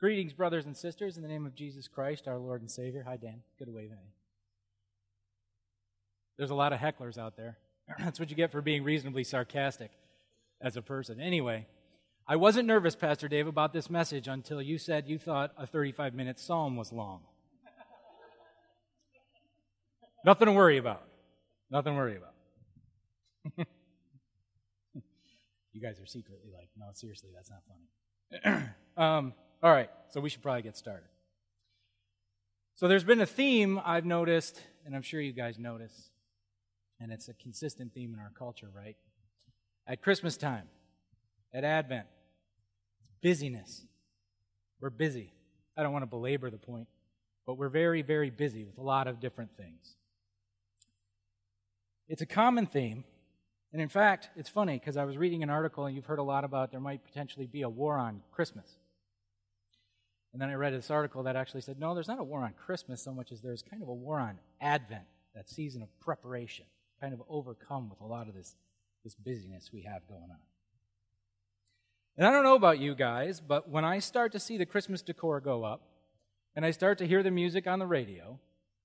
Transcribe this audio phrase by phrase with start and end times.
[0.00, 3.04] Greetings, brothers and sisters, in the name of Jesus Christ, our Lord and Savior.
[3.06, 3.42] Hi, Dan.
[3.58, 4.12] Good to wave at you.
[6.38, 7.58] There's a lot of hecklers out there.
[7.98, 9.90] That's what you get for being reasonably sarcastic
[10.62, 11.20] as a person.
[11.20, 11.66] Anyway,
[12.26, 16.14] I wasn't nervous, Pastor Dave, about this message until you said you thought a 35
[16.14, 17.20] minute psalm was long.
[20.24, 21.02] Nothing to worry about.
[21.70, 22.32] Nothing to worry about.
[25.74, 27.84] you guys are secretly like, no, seriously, that's not funny.
[28.96, 31.08] um, all right, so we should probably get started.
[32.76, 36.10] So there's been a theme I've noticed, and I'm sure you guys notice,
[36.98, 38.96] and it's a consistent theme in our culture, right?
[39.86, 40.68] At Christmas time,
[41.52, 42.06] at Advent,
[43.22, 43.82] busyness.
[44.80, 45.34] We're busy.
[45.76, 46.88] I don't want to belabor the point,
[47.46, 49.96] but we're very, very busy with a lot of different things.
[52.08, 53.04] It's a common theme.
[53.72, 56.24] And in fact, it's funny because I was reading an article and you've heard a
[56.24, 58.76] lot about there might potentially be a war on Christmas.
[60.32, 62.52] And then I read this article that actually said, no, there's not a war on
[62.52, 66.66] Christmas so much as there's kind of a war on Advent, that season of preparation,
[67.00, 68.54] kind of overcome with a lot of this,
[69.02, 70.38] this busyness we have going on.
[72.16, 75.02] And I don't know about you guys, but when I start to see the Christmas
[75.02, 75.82] decor go up
[76.54, 78.38] and I start to hear the music on the radio,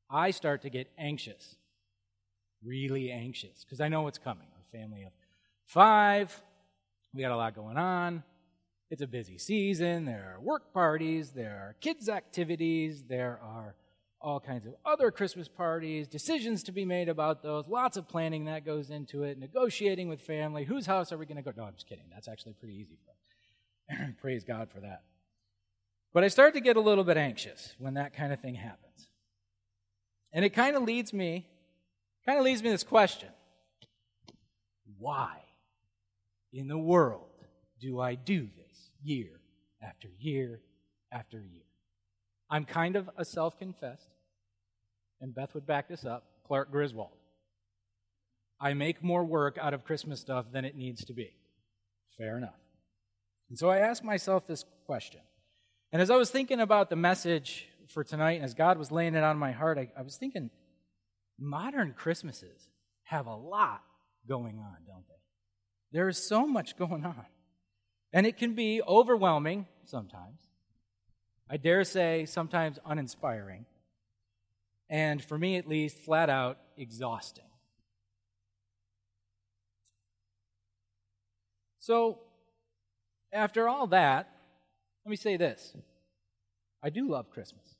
[0.09, 1.57] I start to get anxious
[2.65, 4.47] really anxious because I know what's coming.
[4.59, 5.11] A family of
[5.65, 6.41] five,
[7.13, 8.23] we got a lot going on.
[8.89, 10.05] It's a busy season.
[10.05, 13.75] There are work parties, there are kids' activities, there are
[14.21, 18.45] all kinds of other Christmas parties, decisions to be made about those, lots of planning
[18.45, 20.63] that goes into it, negotiating with family.
[20.63, 21.51] Whose house are we going to go?
[21.55, 22.05] No, I'm just kidding.
[22.11, 24.09] That's actually pretty easy for us.
[24.21, 25.03] Praise God for that.
[26.13, 29.09] But I start to get a little bit anxious when that kind of thing happens.
[30.33, 31.47] And it kind of leads me
[32.25, 33.29] Kind of leads me to this question
[34.97, 35.37] Why
[36.51, 37.29] in the world
[37.79, 38.64] do I do this
[39.05, 39.39] year
[39.81, 40.61] after year
[41.11, 41.63] after year?
[42.49, 44.09] I'm kind of a self confessed,
[45.21, 47.17] and Beth would back this up, Clark Griswold.
[48.59, 51.33] I make more work out of Christmas stuff than it needs to be.
[52.17, 52.59] Fair enough.
[53.49, 55.21] And so I asked myself this question.
[55.91, 59.15] And as I was thinking about the message for tonight, and as God was laying
[59.15, 60.49] it on my heart, I, I was thinking,
[61.39, 62.69] modern Christmases
[63.03, 63.81] have a lot
[64.27, 65.13] going on, don't they?
[65.91, 67.25] There is so much going on.
[68.15, 70.39] And it can be overwhelming sometimes.
[71.49, 73.65] I dare say sometimes uninspiring.
[74.89, 77.43] And for me at least, flat out exhausting.
[81.79, 82.19] So,
[83.33, 84.29] after all that,
[85.03, 85.75] let me say this
[86.81, 87.75] I do love Christmas.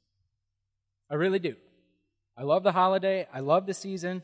[1.09, 1.55] I really do.
[2.37, 3.25] I love the holiday.
[3.33, 4.21] I love the season.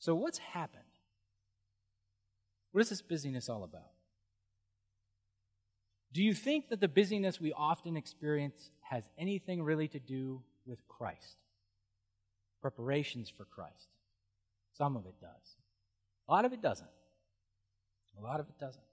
[0.00, 0.79] So, what's happened?
[2.72, 3.90] What is this busyness all about?
[6.12, 10.78] Do you think that the busyness we often experience has anything really to do with
[10.88, 11.36] Christ?
[12.60, 13.88] Preparations for Christ.
[14.76, 15.56] Some of it does.
[16.28, 16.88] A lot of it doesn't.
[18.18, 18.84] A lot of it doesn't.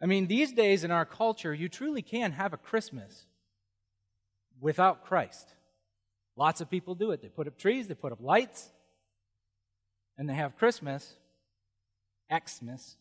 [0.00, 3.26] I mean, these days in our culture, you truly can have a Christmas
[4.60, 5.54] without Christ.
[6.36, 7.22] Lots of people do it.
[7.22, 8.70] They put up trees, they put up lights,
[10.18, 11.14] and they have Christmas,
[12.32, 12.96] Xmas,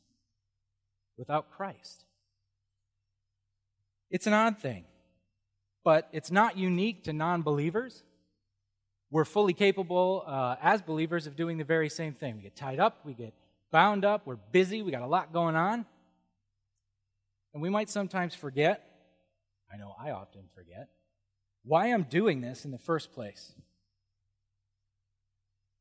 [1.18, 2.06] without Christ.
[4.10, 4.86] It's an odd thing,
[5.84, 8.04] but it's not unique to non believers.
[9.10, 12.38] We're fully capable uh, as believers of doing the very same thing.
[12.38, 13.34] We get tied up, we get
[13.72, 15.86] bound up, we're busy, we got a lot going on.
[17.54, 18.86] And we might sometimes forget,
[19.72, 20.90] I know I often forget,
[21.64, 23.54] why I'm doing this in the first place.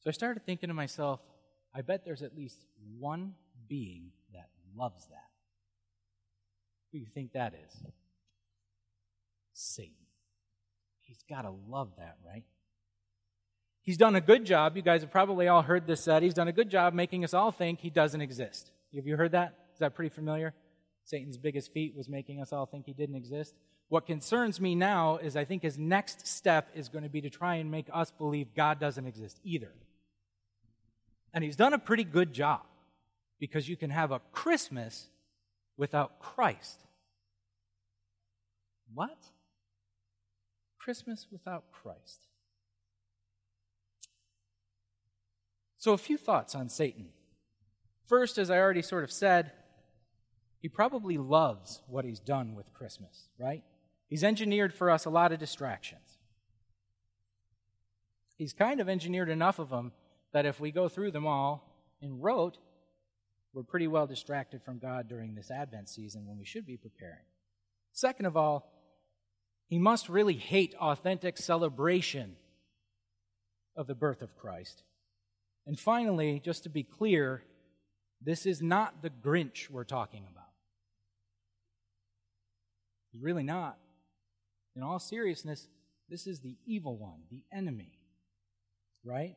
[0.00, 1.20] So I started thinking to myself,
[1.74, 2.64] I bet there's at least
[2.98, 3.34] one
[3.68, 5.28] being that loves that.
[6.92, 7.82] Who do you think that is?
[9.52, 9.94] Satan.
[11.02, 12.44] He's got to love that, right?
[13.82, 14.76] He's done a good job.
[14.76, 16.22] You guys have probably all heard this said.
[16.22, 18.70] He's done a good job making us all think he doesn't exist.
[18.94, 19.54] Have you heard that?
[19.72, 20.54] Is that pretty familiar?
[21.04, 23.54] Satan's biggest feat was making us all think he didn't exist.
[23.88, 27.30] What concerns me now is I think his next step is going to be to
[27.30, 29.72] try and make us believe God doesn't exist either.
[31.32, 32.62] And he's done a pretty good job
[33.38, 35.08] because you can have a Christmas
[35.76, 36.80] without Christ.
[38.92, 39.18] What?
[40.78, 42.26] Christmas without Christ.
[45.78, 47.08] So, a few thoughts on Satan.
[48.06, 49.52] First, as I already sort of said,
[50.58, 53.62] he probably loves what he's done with Christmas, right?
[54.08, 56.18] He's engineered for us a lot of distractions.
[58.36, 59.92] He's kind of engineered enough of them
[60.32, 62.58] that if we go through them all in rote,
[63.52, 67.24] we're pretty well distracted from God during this Advent season when we should be preparing.
[67.92, 68.72] Second of all,
[69.66, 72.36] he must really hate authentic celebration
[73.76, 74.82] of the birth of Christ.
[75.66, 77.42] And finally, just to be clear,
[78.20, 80.44] this is not the Grinch we're talking about.
[83.12, 83.78] It's really not.
[84.76, 85.68] In all seriousness,
[86.08, 87.98] this is the evil one, the enemy.
[89.04, 89.36] Right?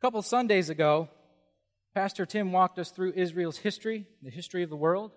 [0.00, 1.10] A couple Sundays ago,
[1.94, 5.12] Pastor Tim walked us through Israel's history, the history of the world,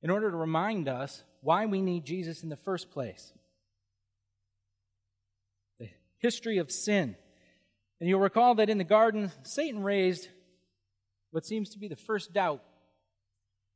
[0.00, 3.32] in order to remind us why we need Jesus in the first place.
[5.80, 5.88] The
[6.18, 7.16] history of sin.
[7.98, 10.28] And you'll recall that in the garden, Satan raised
[11.32, 12.62] what seems to be the first doubt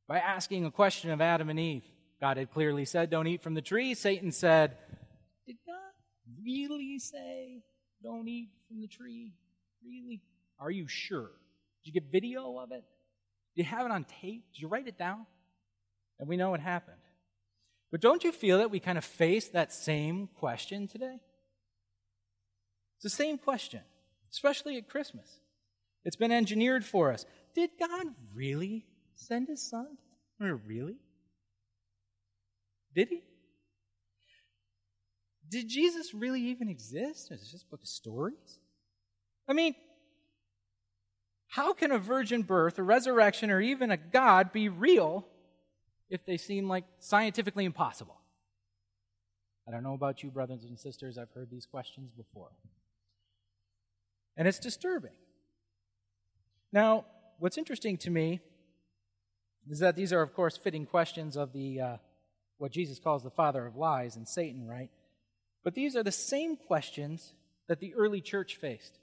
[0.06, 1.82] by asking a question of Adam and Eve.
[2.20, 3.94] God had clearly said, Don't eat from the tree.
[3.94, 4.76] Satan said,
[5.44, 5.74] Did God
[6.40, 7.64] really say,
[8.00, 9.32] Don't eat from the tree?
[9.84, 10.22] Really?
[10.58, 11.30] Are you sure?
[11.82, 12.84] Did you get video of it?
[13.54, 14.44] Did you have it on tape?
[14.52, 15.26] Did you write it down?
[16.18, 16.96] And we know what happened.
[17.90, 21.20] But don't you feel that we kind of face that same question today?
[22.96, 23.80] It's the same question,
[24.32, 25.40] especially at Christmas.
[26.04, 27.24] It's been engineered for us.
[27.54, 29.98] Did God really send his son?
[30.40, 30.96] Or really?
[32.94, 33.22] Did he?
[35.48, 37.30] Did Jesus really even exist?
[37.30, 38.58] Is this just a book of stories?
[39.48, 39.74] I mean,
[41.48, 45.26] how can a virgin birth, a resurrection, or even a God be real
[46.10, 48.16] if they seem like scientifically impossible?
[49.66, 51.16] I don't know about you, brothers and sisters.
[51.16, 52.50] I've heard these questions before.
[54.36, 55.12] And it's disturbing.
[56.72, 57.04] Now,
[57.38, 58.40] what's interesting to me
[59.70, 61.96] is that these are, of course, fitting questions of the uh,
[62.58, 64.90] what Jesus calls the father of lies and Satan, right?
[65.62, 67.32] But these are the same questions
[67.68, 68.98] that the early church faced.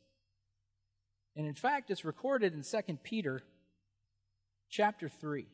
[1.36, 3.42] And in fact, it's recorded in 2 Peter
[4.70, 5.46] chapter 3.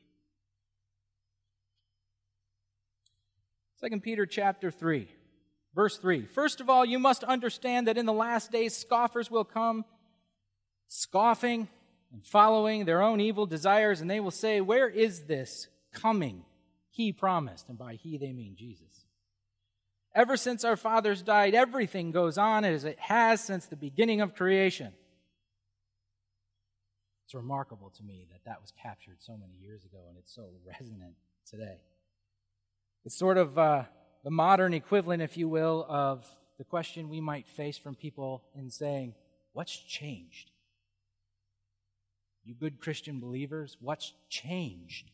[3.80, 5.08] 2 Peter chapter 3,
[5.76, 6.26] verse 3.
[6.26, 9.86] First of all, you must understand that in the last days scoffers will come,
[10.88, 11.68] scoffing
[12.12, 16.44] and following their own evil desires, and they will say, Where is this coming
[16.90, 17.70] he promised?
[17.70, 19.06] And by he, they mean Jesus.
[20.16, 24.34] Ever since our fathers died, everything goes on as it has since the beginning of
[24.34, 24.94] creation.
[27.28, 30.48] It's remarkable to me that that was captured so many years ago and it's so
[30.66, 31.16] resonant
[31.46, 31.82] today.
[33.04, 33.84] It's sort of uh,
[34.24, 36.26] the modern equivalent, if you will, of
[36.58, 39.14] the question we might face from people in saying,
[39.52, 40.52] What's changed?
[42.46, 45.12] You good Christian believers, what's changed?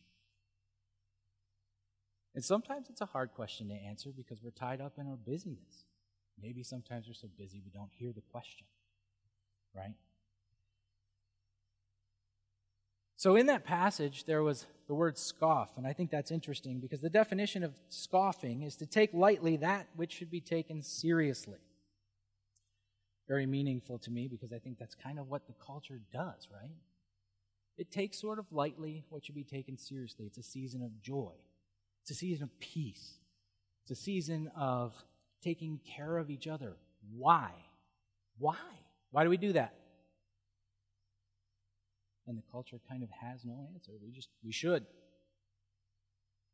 [2.36, 5.86] And sometimes it's a hard question to answer because we're tied up in our busyness.
[6.40, 8.68] Maybe sometimes we're so busy we don't hear the question,
[9.74, 9.94] right?
[13.24, 17.00] So, in that passage, there was the word scoff, and I think that's interesting because
[17.00, 21.56] the definition of scoffing is to take lightly that which should be taken seriously.
[23.26, 26.76] Very meaningful to me because I think that's kind of what the culture does, right?
[27.78, 30.26] It takes sort of lightly what should be taken seriously.
[30.26, 31.32] It's a season of joy,
[32.02, 33.20] it's a season of peace,
[33.84, 35.02] it's a season of
[35.42, 36.76] taking care of each other.
[37.16, 37.52] Why?
[38.36, 38.58] Why?
[39.12, 39.72] Why do we do that?
[42.26, 43.92] And the culture kind of has no answer.
[44.02, 44.86] We just, we should.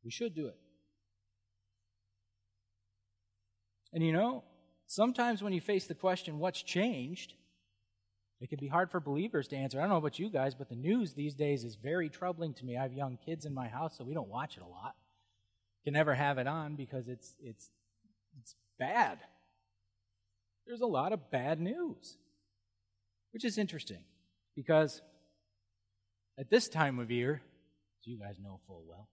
[0.04, 0.56] We should do it.
[3.92, 4.44] And you know,
[4.86, 7.34] sometimes when you face the question, what's changed?
[8.40, 9.78] It can be hard for believers to answer.
[9.78, 12.64] I don't know about you guys, but the news these days is very troubling to
[12.64, 12.76] me.
[12.76, 14.94] I have young kids in my house, so we don't watch it a lot.
[15.84, 17.70] Can never have it on because it's it's
[18.38, 19.18] it's bad.
[20.66, 22.16] There's a lot of bad news.
[23.32, 24.04] Which is interesting
[24.56, 25.00] because
[26.40, 27.42] at this time of year,
[28.00, 29.08] as you guys know full well,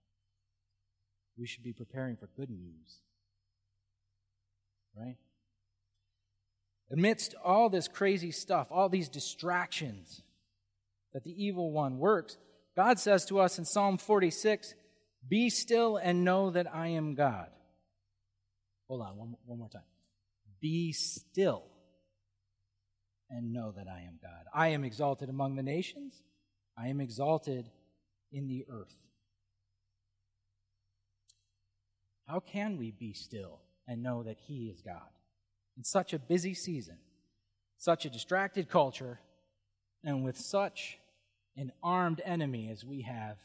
[1.37, 3.01] we should be preparing for good news.
[4.95, 5.17] Right?
[6.89, 10.21] Amidst all this crazy stuff, all these distractions
[11.13, 12.37] that the evil one works,
[12.77, 14.73] God says to us in Psalm 46
[15.27, 17.49] Be still and know that I am God.
[18.87, 19.81] Hold on, one, one more time.
[20.61, 21.65] Be still
[23.29, 24.45] and know that I am God.
[24.53, 26.23] I am exalted among the nations,
[26.77, 27.69] I am exalted
[28.31, 28.95] in the earth.
[32.27, 35.09] How can we be still and know that He is God?
[35.77, 36.97] in such a busy season,
[37.77, 39.19] such a distracted culture,
[40.03, 40.97] and with such
[41.55, 43.37] an armed enemy as we have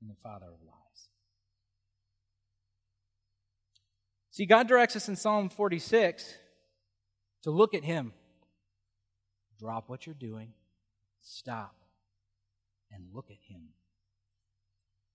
[0.00, 1.08] in the Father of lies.
[4.30, 6.34] See, God directs us in Psalm 46
[7.42, 8.12] to look at Him.
[9.58, 10.52] Drop what you're doing,
[11.20, 11.74] stop,
[12.92, 13.68] and look at Him.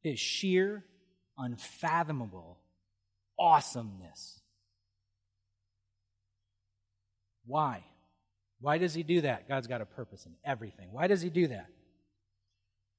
[0.01, 0.83] His sheer,
[1.37, 2.59] unfathomable
[3.39, 4.39] awesomeness.
[7.45, 7.83] Why?
[8.59, 9.47] Why does he do that?
[9.47, 10.89] God's got a purpose in everything.
[10.91, 11.67] Why does he do that?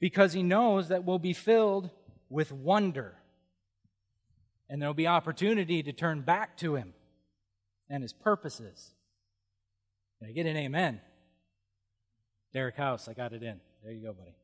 [0.01, 1.91] Because he knows that we'll be filled
[2.29, 3.15] with wonder.
[4.71, 6.95] And there'll be opportunity to turn back to him
[7.91, 8.93] and his purposes.
[10.19, 11.01] Can I get an amen?
[12.53, 13.61] Derek House, I got it in.
[13.83, 14.35] There you go, buddy.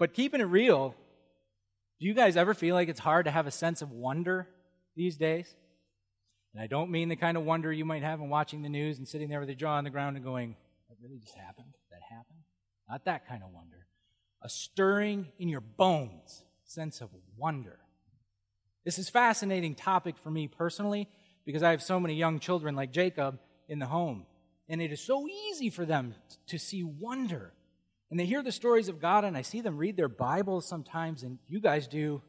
[0.00, 0.94] But keeping it real,
[2.00, 4.48] do you guys ever feel like it's hard to have a sense of wonder
[4.96, 5.54] these days?
[6.54, 8.96] And I don't mean the kind of wonder you might have in watching the news
[8.96, 10.56] and sitting there with your jaw on the ground and going,
[10.88, 11.74] that really just happened?
[11.90, 12.38] That happened?
[12.88, 13.86] Not that kind of wonder.
[14.42, 17.78] A stirring in your bones sense of wonder.
[18.86, 21.10] This is fascinating topic for me personally
[21.44, 23.38] because I have so many young children like Jacob
[23.68, 24.24] in the home.
[24.66, 26.14] And it is so easy for them
[26.46, 27.52] to see wonder.
[28.10, 31.22] And they hear the stories of God, and I see them read their Bibles sometimes,
[31.22, 32.20] and you guys do.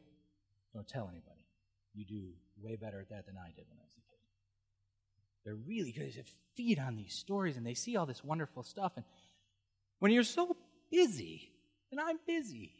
[0.72, 1.46] Don't tell anybody.
[1.94, 2.28] You do
[2.62, 4.18] way better at that than I did when I was a kid.
[5.44, 6.12] They're really good.
[6.14, 6.24] They
[6.54, 8.92] feed on these stories, and they see all this wonderful stuff.
[8.96, 9.04] And
[9.98, 10.56] when you're so
[10.90, 11.50] busy,
[11.90, 12.72] and I'm busy,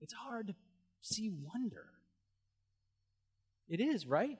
[0.00, 0.54] it's hard to
[1.00, 1.86] see wonder.
[3.68, 4.38] It is, right?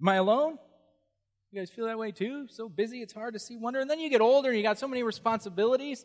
[0.00, 0.58] Am I alone?
[1.50, 2.46] You guys feel that way too?
[2.48, 3.80] So busy, it's hard to see wonder.
[3.80, 6.04] And then you get older and you got so many responsibilities.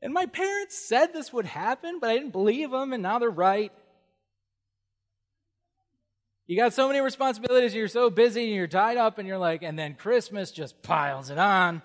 [0.00, 3.30] And my parents said this would happen, but I didn't believe them, and now they're
[3.30, 3.72] right.
[6.48, 9.62] You got so many responsibilities, you're so busy, and you're tied up, and you're like,
[9.62, 11.82] and then Christmas just piles it on,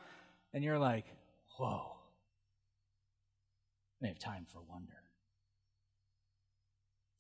[0.52, 1.06] and you're like,
[1.58, 1.98] whoa.
[4.04, 4.94] I have time for wonder.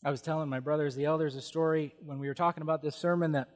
[0.03, 2.95] I was telling my brothers, the elders, a story when we were talking about this
[2.95, 3.49] sermon that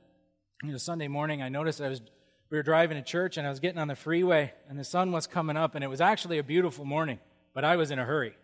[0.63, 2.01] you know, Sunday morning, I noticed I was
[2.50, 5.12] we were driving to church and I was getting on the freeway and the sun
[5.12, 7.20] was coming up and it was actually a beautiful morning,
[7.53, 8.36] but I was in a hurry.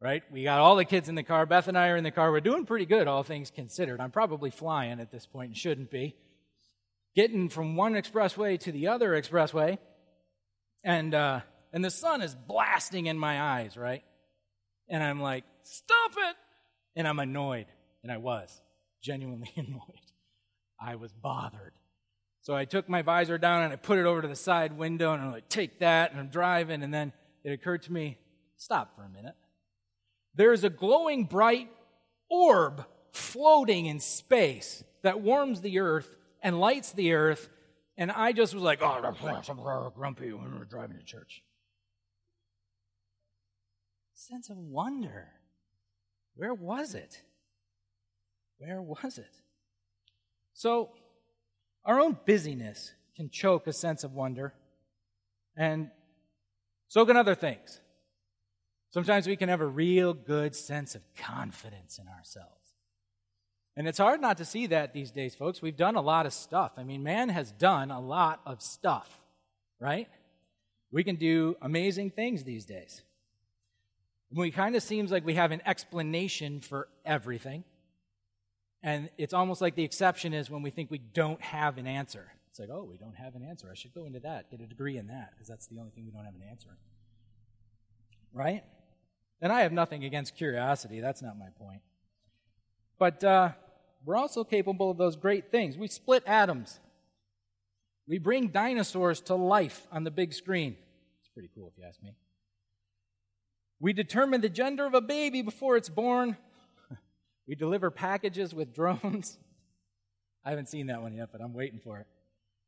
[0.00, 0.24] Right?
[0.32, 1.46] We got all the kids in the car.
[1.46, 2.32] Beth and I are in the car.
[2.32, 4.00] We're doing pretty good, all things considered.
[4.00, 6.16] I'm probably flying at this point and shouldn't be.
[7.14, 9.78] Getting from one expressway to the other expressway,
[10.82, 11.40] and uh,
[11.72, 14.02] and the sun is blasting in my eyes, right?
[14.88, 16.36] And I'm like, stop it!
[16.96, 17.66] And I'm annoyed,
[18.02, 18.62] and I was
[19.02, 20.11] genuinely annoyed.
[20.84, 21.74] I was bothered.
[22.40, 25.12] So I took my visor down and I put it over to the side window
[25.12, 27.12] and I'm like, take that, and I'm driving, and then
[27.44, 28.18] it occurred to me,
[28.56, 29.36] stop for a minute.
[30.34, 31.70] There's a glowing bright
[32.28, 37.48] orb floating in space that warms the earth and lights the earth,
[37.96, 38.86] and I just was like, oh,
[39.48, 41.44] I'm grumpy when we're driving to church.
[44.14, 45.28] Sense of wonder.
[46.34, 47.22] Where was it?
[48.58, 49.41] Where was it?
[50.54, 50.90] So,
[51.84, 54.54] our own busyness can choke a sense of wonder,
[55.56, 55.90] and
[56.88, 57.80] so can other things.
[58.90, 62.74] Sometimes we can have a real good sense of confidence in ourselves.
[63.76, 65.62] And it's hard not to see that these days, folks.
[65.62, 66.72] We've done a lot of stuff.
[66.76, 69.20] I mean, man has done a lot of stuff,
[69.80, 70.08] right?
[70.90, 73.00] We can do amazing things these days.
[74.30, 77.64] We kind of seems like we have an explanation for everything.
[78.82, 82.32] And it's almost like the exception is when we think we don't have an answer.
[82.50, 83.68] It's like, oh, we don't have an answer.
[83.70, 86.04] I should go into that, get a degree in that, because that's the only thing
[86.04, 86.70] we don't have an answer.
[88.34, 88.64] Right?
[89.40, 91.00] And I have nothing against curiosity.
[91.00, 91.80] That's not my point.
[92.98, 93.52] But uh,
[94.04, 95.76] we're also capable of those great things.
[95.78, 96.78] We split atoms.
[98.06, 100.76] We bring dinosaurs to life on the big screen.
[101.20, 102.14] It's pretty cool if you ask me.
[103.80, 106.36] We determine the gender of a baby before it's born.
[107.52, 109.36] We deliver packages with drones.
[110.44, 112.06] I haven't seen that one yet, but I'm waiting for it.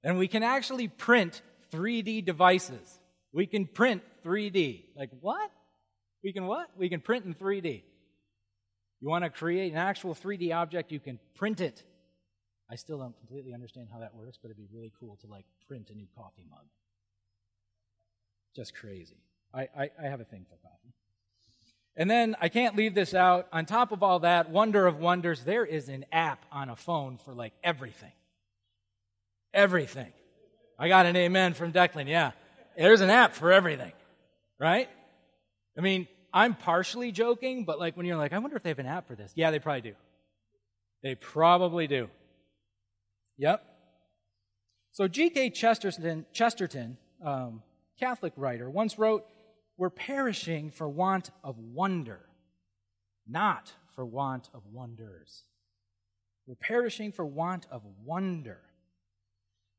[0.02, 1.40] And we can actually print
[1.72, 3.00] 3D devices.
[3.32, 4.84] We can print 3D.
[4.94, 5.50] Like, what?
[6.22, 6.68] We can what?
[6.76, 7.82] We can print in 3D.
[9.00, 11.82] You want to create an actual 3D object, you can print it.
[12.70, 15.46] I still don't completely understand how that works, but it'd be really cool to like
[15.66, 16.66] print a new coffee mug.
[18.54, 19.16] Just crazy.
[19.54, 20.92] I, I, I have a thing for coffee.
[21.96, 23.46] And then I can't leave this out.
[23.52, 27.18] On top of all that, wonder of wonders, there is an app on a phone
[27.18, 28.12] for like everything.
[29.52, 30.12] Everything.
[30.78, 32.08] I got an amen from Declan.
[32.08, 32.32] Yeah.
[32.76, 33.92] There's an app for everything.
[34.58, 34.88] Right?
[35.78, 38.80] I mean, I'm partially joking, but like when you're like, I wonder if they have
[38.80, 39.32] an app for this.
[39.36, 39.94] Yeah, they probably do.
[41.04, 42.08] They probably do.
[43.38, 43.62] Yep.
[44.90, 45.50] So G.K.
[45.50, 47.62] Chesterton, Chesterton um,
[48.00, 49.24] Catholic writer, once wrote,
[49.76, 52.20] we're perishing for want of wonder,
[53.26, 55.44] not for want of wonders.
[56.46, 58.60] We're perishing for want of wonder.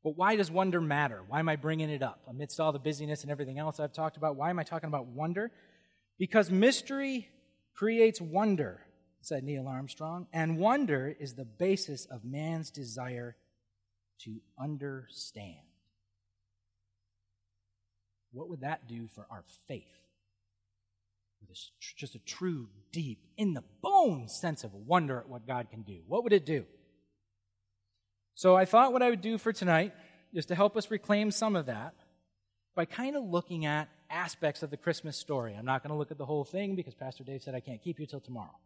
[0.02, 1.22] But why does wonder matter?
[1.26, 2.20] Why am I bringing it up?
[2.28, 5.06] Amidst all the busyness and everything else I've talked about, why am I talking about
[5.06, 5.50] wonder?
[6.18, 7.28] Because mystery
[7.74, 8.80] creates wonder,
[9.20, 13.36] said Neil Armstrong, and wonder is the basis of man's desire
[14.20, 15.65] to understand.
[18.32, 19.84] What would that do for our faith?
[21.40, 21.56] With
[21.96, 26.00] just a true, deep, in the bone sense of wonder at what God can do.
[26.06, 26.64] What would it do?
[28.34, 29.94] So I thought what I would do for tonight
[30.32, 31.94] is to help us reclaim some of that
[32.74, 35.54] by kind of looking at aspects of the Christmas story.
[35.58, 37.82] I'm not going to look at the whole thing because Pastor Dave said I can't
[37.82, 38.58] keep you till tomorrow.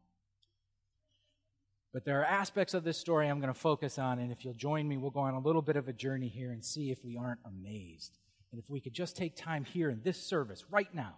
[1.92, 4.54] But there are aspects of this story I'm going to focus on, and if you'll
[4.54, 7.04] join me, we'll go on a little bit of a journey here and see if
[7.04, 8.16] we aren't amazed.
[8.52, 11.16] And if we could just take time here in this service right now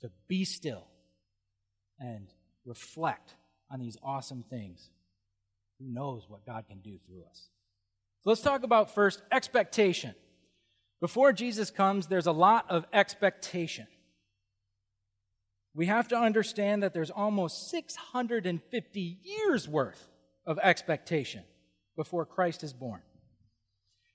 [0.00, 0.86] to be still
[1.98, 2.28] and
[2.64, 3.34] reflect
[3.70, 4.90] on these awesome things,
[5.78, 7.48] who knows what God can do through us?
[8.22, 10.14] So let's talk about first expectation.
[11.00, 13.86] Before Jesus comes, there's a lot of expectation.
[15.74, 20.08] We have to understand that there's almost 650 years worth
[20.46, 21.42] of expectation
[21.96, 23.02] before Christ is born.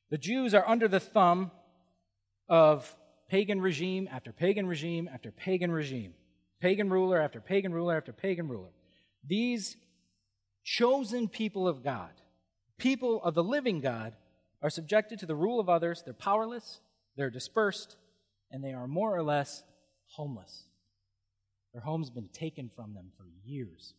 [0.10, 1.52] The Jews are under the thumb
[2.50, 2.96] of
[3.30, 6.14] pagan regime after pagan regime after pagan regime,
[6.62, 8.72] pagan ruler after pagan ruler after pagan ruler.
[9.26, 9.78] These
[10.64, 12.12] chosen people of God,
[12.78, 14.14] people of the living God,
[14.62, 16.02] are subjected to the rule of others.
[16.04, 16.80] They're powerless,
[17.16, 17.96] they're dispersed,
[18.52, 19.64] and they are more or less
[20.08, 20.66] homeless.
[21.74, 23.94] Their home's been taken from them for years.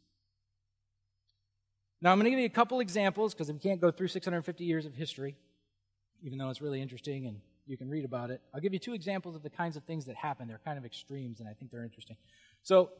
[2.02, 4.64] Now, I'm going to give you a couple examples because we can't go through 650
[4.64, 5.36] years of history,
[6.22, 8.40] even though it's really interesting and you can read about it.
[8.54, 10.48] I'll give you two examples of the kinds of things that happen.
[10.48, 12.16] They're kind of extremes, and I think they're interesting.
[12.62, 12.90] So,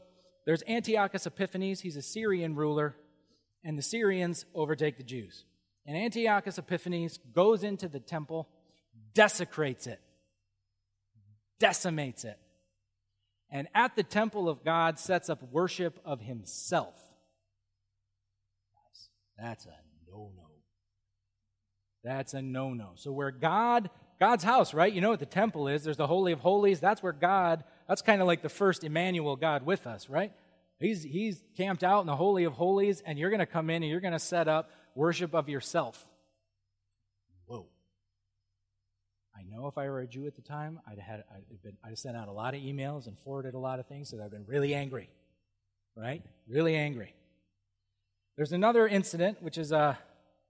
[0.45, 1.81] there's Antiochus Epiphanes.
[1.81, 2.95] He's a Syrian ruler,
[3.63, 5.45] and the Syrians overtake the Jews.
[5.85, 8.49] And Antiochus Epiphanes goes into the temple,
[9.13, 9.99] desecrates it,
[11.59, 12.39] decimates it,
[13.51, 16.95] and at the temple of God sets up worship of himself.
[19.37, 19.75] That's a
[20.07, 20.47] no no.
[22.03, 22.91] That's a no no.
[22.95, 23.89] So, where God,
[24.21, 24.93] God's house, right?
[24.93, 25.83] You know what the temple is.
[25.83, 26.79] There's the Holy of Holies.
[26.79, 30.31] That's where God, that's kind of like the first Emmanuel God with us, right?
[30.79, 33.81] He's, he's camped out in the Holy of Holies, and you're going to come in
[33.81, 36.05] and you're going to set up worship of yourself.
[37.47, 37.65] Whoa.
[39.35, 41.97] I know if I were a Jew at the time, I'd had I'd, been, I'd
[41.97, 44.45] sent out a lot of emails and forwarded a lot of things, so I've been
[44.45, 45.09] really angry,
[45.95, 46.21] right?
[46.47, 47.15] Really angry.
[48.37, 49.97] There's another incident, which is, a,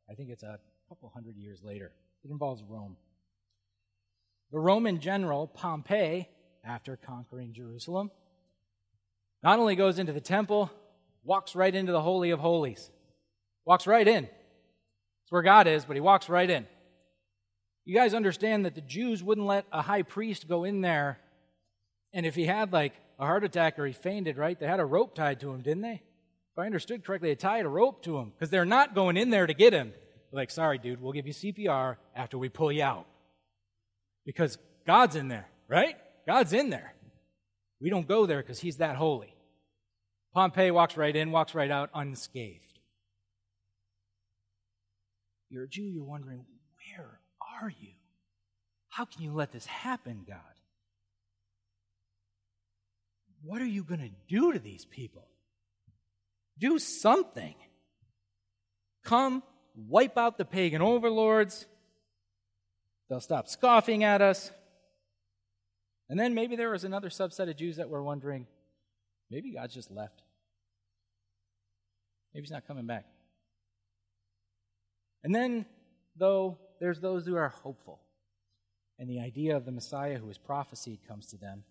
[0.10, 1.94] I think it's a couple hundred years later.
[2.26, 2.98] It involves Rome.
[4.52, 6.28] The Roman general, Pompey,
[6.64, 8.12] after conquering Jerusalem,
[9.44, 10.70] not only goes into the temple,
[11.24, 12.90] walks right into the Holy of Holies.
[13.66, 14.26] Walks right in.
[14.26, 16.68] It's where God is, but he walks right in.
[17.86, 21.18] You guys understand that the Jews wouldn't let a high priest go in there,
[22.14, 24.60] and if he had like a heart attack or he fainted, right?
[24.60, 26.02] They had a rope tied to him, didn't they?
[26.54, 29.30] If I understood correctly, they tied a rope to him because they're not going in
[29.30, 29.94] there to get him.
[30.32, 33.06] They're like, sorry, dude, we'll give you CPR after we pull you out.
[34.26, 35.96] Because God's in there, right?
[36.28, 36.94] God's in there.
[37.80, 39.34] We don't go there because he's that holy.
[40.34, 42.80] Pompey walks right in, walks right out unscathed.
[45.50, 46.46] You're a Jew, you're wondering,
[46.96, 47.20] where
[47.62, 47.90] are you?
[48.90, 50.38] How can you let this happen, God?
[53.44, 55.28] What are you going to do to these people?
[56.60, 57.56] Do something.
[59.04, 59.44] Come,
[59.76, 61.66] wipe out the pagan overlords.
[63.12, 64.52] They'll stop scoffing at us.
[66.08, 68.48] And then maybe there was another subset of Jews that were wondering
[69.30, 70.22] maybe God's just left.
[72.34, 73.04] Maybe he's not coming back.
[75.26, 75.66] And then,
[76.16, 78.00] though, there's those who are hopeful.
[78.98, 81.66] And the idea of the Messiah who is prophesied comes to them.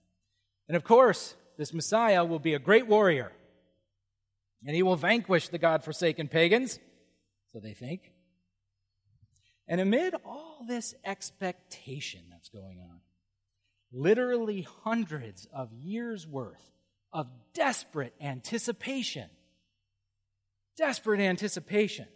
[0.69, 3.33] And of course, this Messiah will be a great warrior.
[4.67, 6.79] And he will vanquish the God forsaken pagans,
[7.51, 8.13] so they think.
[9.69, 13.01] And amid all this expectation that's going on,
[13.93, 16.73] literally hundreds of years' worth
[17.13, 19.29] of desperate anticipation,
[20.77, 22.07] desperate anticipation,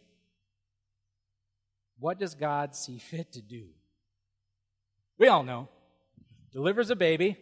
[1.98, 3.66] what does God see fit to do?
[5.18, 5.68] We all know.
[6.52, 7.36] Delivers a baby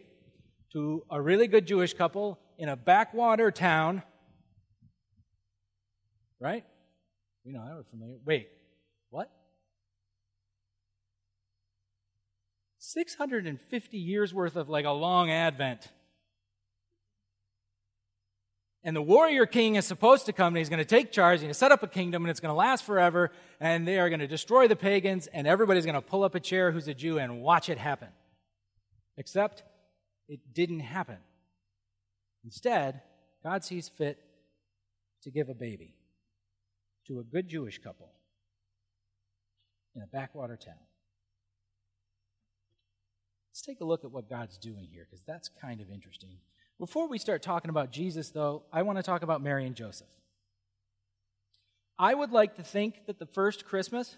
[0.73, 4.03] to a really good Jewish couple in a backwater town
[6.43, 6.65] Right?
[7.45, 8.17] We know that we're familiar.
[8.25, 8.49] Wait,
[9.09, 9.31] what?
[12.93, 15.87] 650 years worth of like a long advent.
[18.83, 21.43] And the warrior king is supposed to come and he's going to take charge, he's
[21.43, 24.09] going to set up a kingdom and it's going to last forever and they are
[24.09, 26.93] going to destroy the pagans and everybody's going to pull up a chair who's a
[26.93, 28.09] Jew and watch it happen.
[29.17, 29.63] Except
[30.27, 31.17] it didn't happen.
[32.45, 33.01] Instead,
[33.41, 34.19] God sees fit
[35.23, 35.95] to give a baby
[37.07, 38.11] to a good Jewish couple
[39.95, 40.75] in a backwater town.
[43.53, 46.37] Let's take a look at what God's doing here, because that's kind of interesting.
[46.79, 50.07] Before we start talking about Jesus, though, I want to talk about Mary and Joseph.
[51.99, 54.17] I would like to think that the first Christmas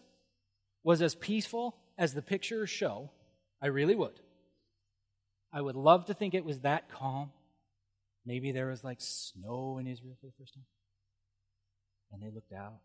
[0.85, 3.11] was as peaceful as the pictures show.
[3.61, 4.21] I really would.
[5.51, 7.31] I would love to think it was that calm.
[8.25, 10.63] Maybe there was like snow in Israel for the first time.
[12.13, 12.79] And they looked out,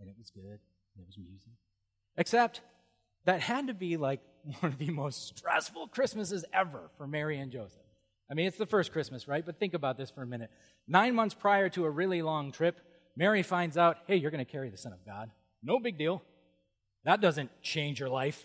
[0.00, 1.52] and it was good, and there was music.
[2.16, 2.62] Except
[3.26, 4.20] that had to be like
[4.60, 7.80] one of the most stressful Christmases ever for Mary and Joseph.
[8.30, 9.44] I mean, it's the first Christmas, right?
[9.44, 10.50] But think about this for a minute.
[10.88, 12.78] Nine months prior to a really long trip,
[13.16, 15.30] Mary finds out, hey, you're going to carry the Son of God.
[15.62, 16.22] No big deal.
[17.04, 18.42] That doesn't change your life.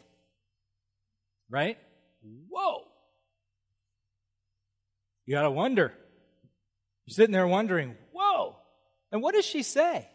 [1.49, 1.77] Right?
[2.49, 2.83] Whoa.
[5.25, 5.93] You got to wonder.
[7.05, 8.57] You're sitting there wondering, whoa.
[9.11, 10.07] And what does she say?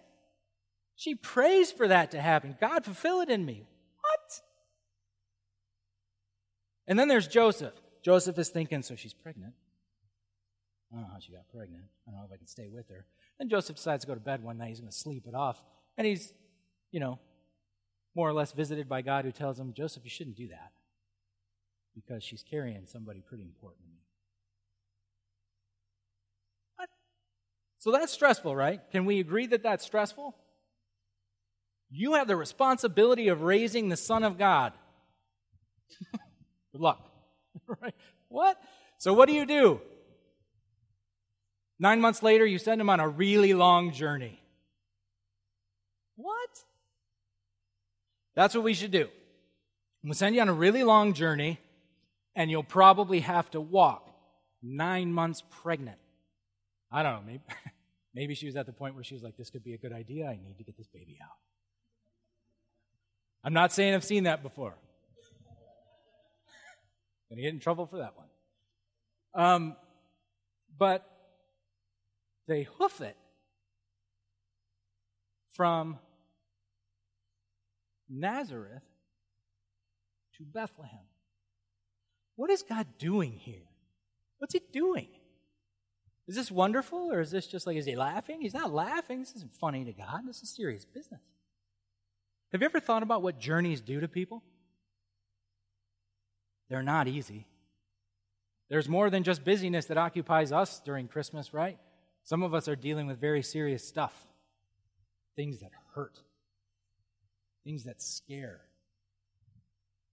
[0.97, 2.57] She prays for that to happen.
[2.61, 3.67] God, fulfill it in me.
[6.87, 7.75] And then there's Joseph.
[8.05, 9.55] Joseph is thinking, so she's pregnant.
[10.93, 11.85] I don't know how she got pregnant.
[12.07, 13.07] I don't know if I can stay with her.
[13.39, 14.69] Then Joseph decides to go to bed one night.
[14.69, 15.63] He's going to sleep it off.
[15.97, 16.33] And he's,
[16.93, 17.19] you know,
[18.15, 20.73] more or less visited by God who tells him, Joseph, you shouldn't do that
[21.95, 23.99] because she's carrying somebody pretty important to me.
[26.77, 26.89] What?
[27.79, 28.81] So that's stressful, right?
[28.93, 30.37] Can we agree that that's stressful?
[31.91, 34.73] You have the responsibility of raising the Son of God.
[36.75, 37.09] Good luck.
[37.81, 37.95] right?
[38.29, 38.61] What?
[38.99, 39.81] So what do you do?
[41.79, 44.41] Nine months later, you send him on a really long journey.
[46.17, 46.65] What?
[48.35, 49.09] That's what we should do.
[50.03, 51.61] We'll send you on a really long journey,
[52.35, 54.11] and you'll probably have to walk
[54.61, 55.99] nine months pregnant.
[56.91, 57.43] I don't know, maybe,
[58.15, 59.93] maybe she was at the point where she was like, this could be a good
[59.93, 60.27] idea.
[60.27, 61.37] I need to get this baby out.
[63.45, 64.75] I'm not saying I've seen that before.
[67.31, 68.29] Gonna get in trouble for that one.
[69.35, 69.77] Um,
[70.79, 71.09] but
[72.47, 73.17] they hoof it
[75.53, 75.99] from
[78.09, 78.83] Nazareth
[80.37, 81.07] to Bethlehem.
[82.37, 83.69] What is God doing here?
[84.39, 85.09] What's he doing?
[86.27, 88.41] Is this wonderful or is this just like, is he laughing?
[88.41, 89.21] He's not laughing.
[89.21, 90.23] This isn't funny to God.
[90.27, 91.21] This is serious business.
[92.53, 94.43] Have you ever thought about what journeys do to people?
[96.69, 97.47] They're not easy.
[98.69, 101.79] There's more than just busyness that occupies us during Christmas, right?
[102.23, 104.27] Some of us are dealing with very serious stuff
[105.37, 106.21] things that hurt,
[107.65, 108.61] things that scare,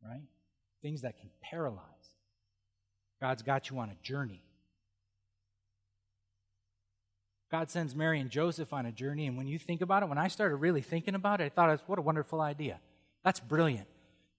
[0.04, 0.24] right?
[0.82, 1.86] Things that can paralyze.
[3.22, 4.42] God's got you on a journey.
[7.52, 10.18] God sends Mary and Joseph on a journey, and when you think about it, when
[10.18, 12.80] I started really thinking about it, I thought, what a wonderful idea.
[13.24, 13.88] That's brilliant.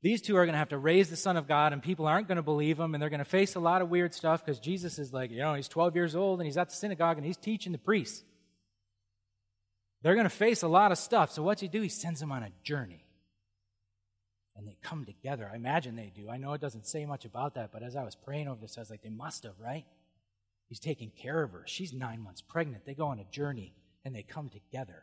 [0.03, 2.27] These two are going to have to raise the Son of God, and people aren't
[2.27, 4.59] going to believe them, and they're going to face a lot of weird stuff because
[4.59, 7.27] Jesus is like, you know, he's 12 years old and he's at the synagogue and
[7.27, 8.25] he's teaching the priests.
[10.03, 11.31] They're going to face a lot of stuff.
[11.31, 11.81] So what's he do?
[11.81, 13.07] He sends them on a journey.
[14.57, 15.49] And they come together.
[15.51, 16.29] I imagine they do.
[16.29, 18.77] I know it doesn't say much about that, but as I was praying over this,
[18.77, 19.85] I was like, they must have, right?
[20.69, 21.63] He's taking care of her.
[21.67, 22.85] She's nine months pregnant.
[22.85, 25.03] They go on a journey and they come together.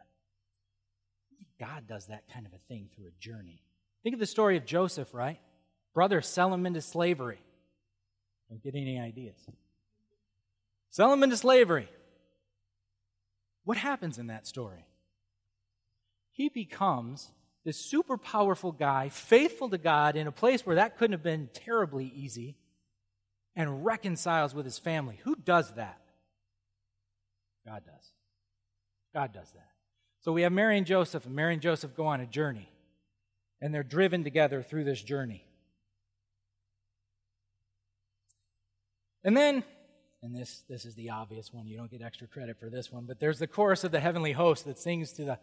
[1.59, 3.63] God does that kind of a thing through a journey.
[4.03, 5.39] Think of the story of Joseph, right?
[5.93, 7.39] Brothers sell him into slavery.
[8.49, 9.37] Don't get any ideas.
[10.89, 11.89] Sell him into slavery.
[13.63, 14.85] What happens in that story?
[16.31, 17.29] He becomes
[17.65, 21.49] this super powerful guy, faithful to God in a place where that couldn't have been
[21.53, 22.55] terribly easy,
[23.55, 25.19] and reconciles with his family.
[25.23, 25.99] Who does that?
[27.65, 28.11] God does.
[29.13, 29.69] God does that.
[30.21, 32.69] So we have Mary and Joseph, and Mary and Joseph go on a journey
[33.61, 35.45] and they're driven together through this journey.
[39.23, 39.63] And then,
[40.21, 43.05] and this, this is the obvious one, you don't get extra credit for this one,
[43.05, 45.39] but there's the chorus of the heavenly host that sings to the,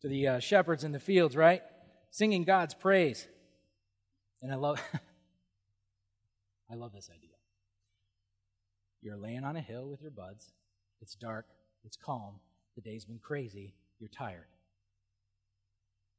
[0.00, 1.62] to the uh, shepherds in the fields, right?
[2.10, 3.26] Singing God's praise.
[4.42, 4.80] And I love,
[6.70, 7.28] I love this idea.
[9.02, 10.52] You're laying on a hill with your buds.
[11.00, 11.46] It's dark.
[11.84, 12.40] It's calm.
[12.76, 13.74] The day's been crazy.
[13.98, 14.46] You're tired.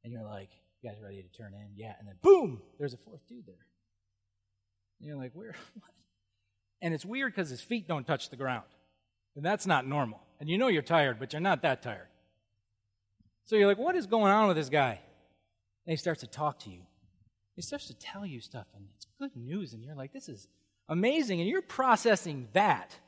[0.02, 0.50] And you're like,
[0.84, 1.68] you guys ready to turn in?
[1.76, 1.94] Yeah.
[1.98, 3.66] And then boom, there's a fourth dude there.
[5.00, 5.54] And you're like, where?
[5.74, 5.90] What?
[6.82, 8.66] And it's weird because his feet don't touch the ground.
[9.36, 10.20] And that's not normal.
[10.38, 12.08] And you know you're tired, but you're not that tired.
[13.46, 15.00] So you're like, what is going on with this guy?
[15.86, 16.80] And he starts to talk to you.
[17.56, 19.72] He starts to tell you stuff, and it's good news.
[19.72, 20.48] And you're like, this is
[20.88, 21.40] amazing.
[21.40, 22.98] And you're processing that,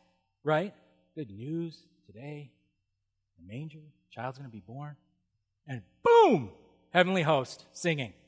[0.43, 0.73] right?
[1.15, 2.53] Good news today.
[3.39, 4.97] the manger, child's going to be born.
[5.67, 6.51] And boom,
[6.93, 8.13] heavenly host singing.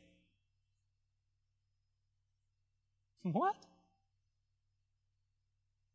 [3.23, 3.57] What?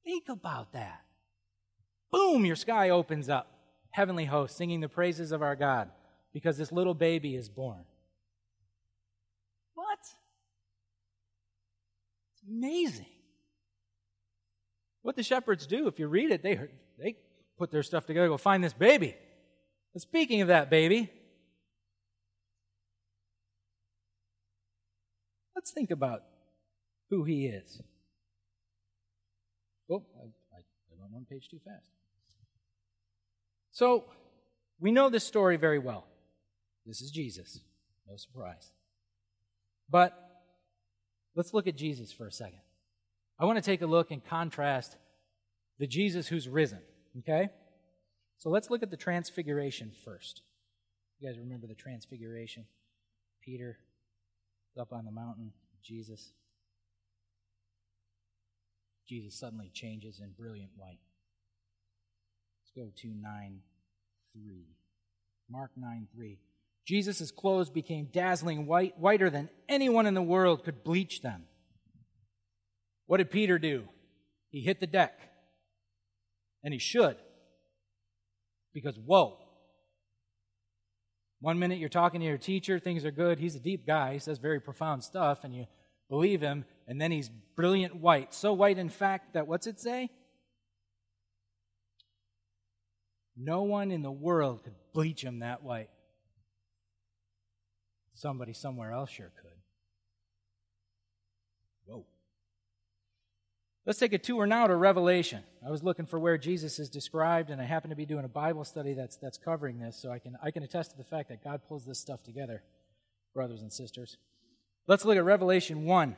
[0.04, 1.02] Think about that.
[2.12, 3.48] Boom, your sky opens up.
[3.92, 5.90] Heavenly host singing the praises of our God
[6.34, 7.86] because this little baby is born.
[9.74, 10.00] What?
[12.34, 13.06] It's amazing.
[15.02, 16.60] What the shepherds do, if you read it, they,
[17.00, 17.16] they
[17.58, 19.16] put their stuff together, go find this baby.
[19.98, 21.12] Speaking of that baby,
[25.64, 26.24] let's think about
[27.10, 27.82] who he is.
[29.90, 30.26] Oh, I,
[30.58, 31.90] I went one page too fast.
[33.72, 34.04] So,
[34.82, 36.06] we know this story very well.
[36.86, 37.62] This is Jesus.
[38.10, 38.72] No surprise.
[39.90, 40.14] But
[41.34, 42.60] let's look at Jesus for a second.
[43.40, 44.98] I want to take a look and contrast
[45.80, 46.80] the Jesus who's risen,
[47.20, 47.48] okay?
[48.38, 50.42] So let's look at the transfiguration first.
[51.22, 52.66] You guys remember the transfiguration?
[53.42, 53.78] Peter
[54.78, 55.52] up on the mountain,
[55.84, 56.34] Jesus.
[59.08, 61.00] Jesus suddenly changes in brilliant white.
[62.62, 63.60] Let's go to 9
[64.34, 64.66] 3.
[65.50, 66.40] Mark 9 3.
[66.86, 71.44] Jesus' clothes became dazzling white, whiter than anyone in the world could bleach them.
[73.06, 73.84] What did Peter do?
[74.50, 75.20] He hit the deck.
[76.64, 77.18] And he should.
[78.74, 79.43] Because, whoa.
[81.44, 83.38] One minute you're talking to your teacher, things are good.
[83.38, 84.14] He's a deep guy.
[84.14, 85.66] He says very profound stuff, and you
[86.10, 86.64] believe him.
[86.88, 88.34] And then he's brilliant white.
[88.34, 90.10] So white, in fact, that what's it say?
[93.36, 95.90] No one in the world could bleach him that white.
[98.14, 99.60] Somebody somewhere else sure could.
[101.84, 102.06] Whoa.
[103.86, 105.44] Let's take a tour now to Revelation.
[105.66, 108.30] I was looking for where Jesus is described, and I happen to be doing a
[108.30, 111.28] Bible study that's, that's covering this, so I can, I can attest to the fact
[111.30, 112.64] that God pulls this stuff together,
[113.34, 114.18] brothers and sisters.
[114.88, 116.16] Let's look at Revelation 1.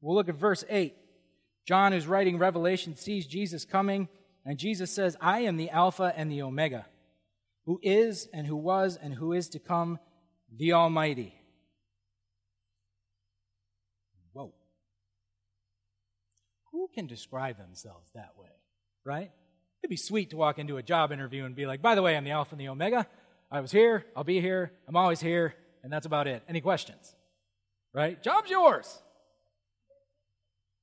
[0.00, 0.94] We'll look at verse 8.
[1.66, 4.08] John, who's writing Revelation, sees Jesus coming,
[4.46, 6.86] and Jesus says, I am the Alpha and the Omega,
[7.66, 9.98] who is and who was and who is to come,
[10.50, 11.34] the Almighty.
[14.32, 14.54] Whoa.
[16.94, 18.48] Can describe themselves that way,
[19.04, 19.30] right?
[19.82, 22.16] It'd be sweet to walk into a job interview and be like, by the way,
[22.16, 23.06] I'm the Alpha and the Omega.
[23.50, 26.42] I was here, I'll be here, I'm always here, and that's about it.
[26.48, 27.14] Any questions?
[27.94, 28.22] Right?
[28.22, 29.00] Job's yours.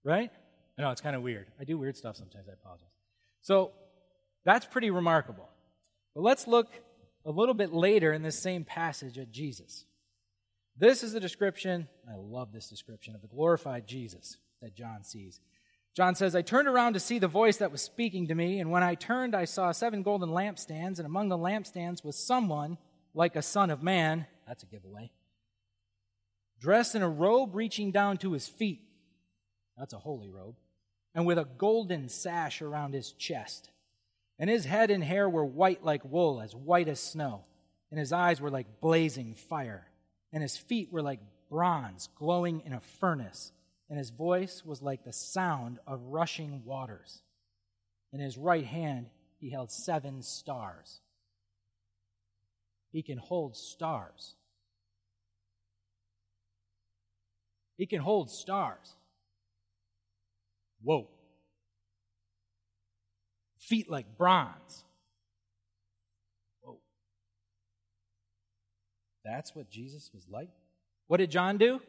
[0.04, 0.32] Right?
[0.78, 1.48] I know it's kind of weird.
[1.60, 2.88] I do weird stuff sometimes, I apologize.
[3.42, 3.72] So
[4.46, 5.50] that's pretty remarkable.
[6.16, 6.68] But let's look
[7.26, 9.86] a little bit later in this same passage at Jesus.
[10.78, 15.40] This is the description, I love this description, of the glorified Jesus that John sees.
[15.96, 18.70] John says, I turned around to see the voice that was speaking to me, and
[18.70, 22.78] when I turned, I saw seven golden lampstands, and among the lampstands was someone
[23.14, 24.28] like a son of man.
[24.46, 25.12] That's a giveaway.
[26.60, 28.82] Dressed in a robe reaching down to his feet.
[29.78, 30.56] That's a holy robe.
[31.14, 33.70] And with a golden sash around his chest.
[34.38, 37.46] And his head and hair were white like wool, as white as snow.
[37.90, 39.88] And his eyes were like blazing fire.
[40.34, 43.54] And his feet were like bronze glowing in a furnace.
[43.90, 47.22] And his voice was like the sound of rushing waters.
[48.12, 49.08] In his right hand,
[49.40, 51.02] he held seven stars.
[52.92, 54.36] He can hold stars.
[57.78, 58.96] He can hold stars.
[60.82, 61.10] Whoa
[63.66, 64.84] feet like bronze.
[66.62, 66.78] Whoa.
[69.24, 70.50] That's what Jesus was like?
[71.08, 71.82] What did John do?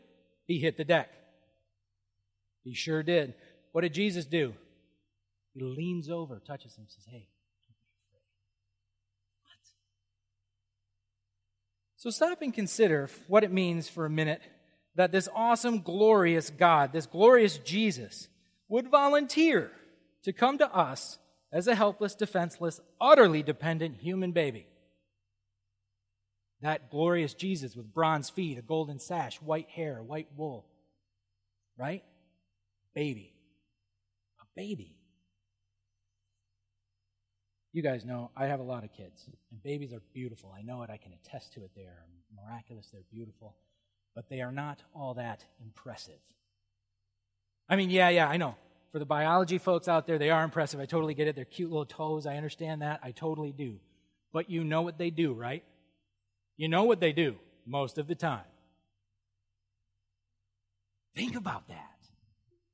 [0.46, 1.10] He hit the deck.
[2.66, 3.34] He sure did.
[3.70, 4.52] What did Jesus do?
[5.54, 7.28] He leans over, touches him, says, Hey.
[9.40, 9.52] What?
[11.94, 14.42] So stop and consider what it means for a minute
[14.96, 18.26] that this awesome, glorious God, this glorious Jesus,
[18.68, 19.70] would volunteer
[20.24, 21.18] to come to us
[21.52, 24.66] as a helpless, defenseless, utterly dependent human baby.
[26.62, 30.66] That glorious Jesus with bronze feet, a golden sash, white hair, white wool.
[31.78, 32.02] Right?
[32.96, 33.34] Baby.
[34.40, 34.96] A baby.
[37.74, 40.50] You guys know I have a lot of kids, and babies are beautiful.
[40.56, 40.88] I know it.
[40.88, 41.72] I can attest to it.
[41.76, 42.88] They are miraculous.
[42.90, 43.54] They're beautiful.
[44.14, 46.18] But they are not all that impressive.
[47.68, 48.54] I mean, yeah, yeah, I know.
[48.92, 50.80] For the biology folks out there, they are impressive.
[50.80, 51.36] I totally get it.
[51.36, 52.26] They're cute little toes.
[52.26, 53.00] I understand that.
[53.02, 53.78] I totally do.
[54.32, 55.64] But you know what they do, right?
[56.56, 58.46] You know what they do most of the time.
[61.14, 61.95] Think about that.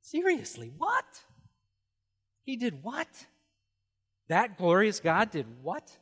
[0.03, 1.23] Seriously, what?
[2.43, 3.07] He did what?
[4.27, 5.97] That glorious God did what?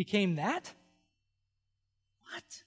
[0.00, 0.72] became that?
[2.22, 2.62] What?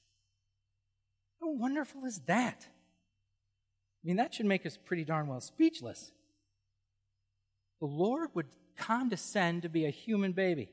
[1.42, 2.68] How wonderful is that?
[2.68, 6.12] I mean, that should make us pretty darn well speechless.
[7.80, 8.46] The Lord would
[8.78, 10.70] condescend to be a human baby.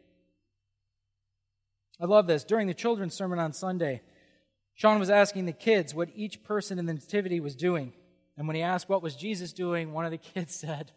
[1.98, 2.44] I love this.
[2.44, 4.02] During the children's sermon on Sunday,
[4.74, 7.94] Sean was asking the kids what each person in the Nativity was doing.
[8.40, 10.92] And when he asked what was Jesus doing, one of the kids said,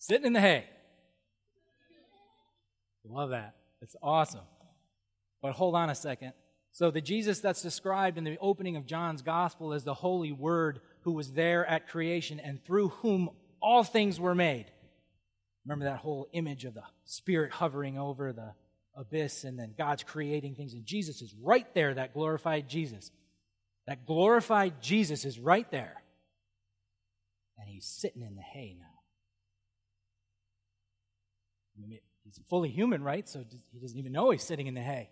[0.00, 0.64] sitting in the hay.
[3.08, 3.54] Love that.
[3.80, 4.40] It's awesome.
[5.40, 6.32] But hold on a second.
[6.72, 10.80] So, the Jesus that's described in the opening of John's gospel is the Holy Word
[11.02, 13.30] who was there at creation and through whom
[13.62, 14.66] all things were made.
[15.64, 18.54] Remember that whole image of the Spirit hovering over the
[18.96, 20.74] abyss and then God's creating things.
[20.74, 23.12] And Jesus is right there, that glorified Jesus.
[23.86, 25.99] That glorified Jesus is right there.
[27.60, 28.86] And he's sitting in the hay now.
[32.24, 33.28] He's fully human, right?
[33.28, 35.10] So he doesn't even know he's sitting in the hay.